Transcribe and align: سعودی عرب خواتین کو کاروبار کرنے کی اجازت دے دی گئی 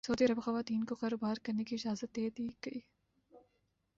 سعودی 0.03 0.25
عرب 0.25 0.39
خواتین 0.39 0.83
کو 0.85 0.95
کاروبار 0.95 1.35
کرنے 1.43 1.63
کی 1.63 1.75
اجازت 1.75 2.15
دے 2.15 2.29
دی 2.37 2.47
گئی 2.65 2.79